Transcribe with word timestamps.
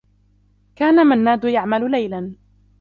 كان 0.75 1.07
منّاد 1.07 1.43
يعمل 1.43 1.91
ليلا. 1.91 2.33